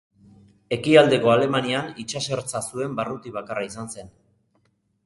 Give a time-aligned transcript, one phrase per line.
[0.77, 4.13] Ekialdeko Alemanian itsasertza zuen barruti bakarra izan zen.